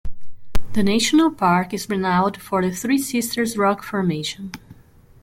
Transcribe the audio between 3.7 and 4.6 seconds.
formation.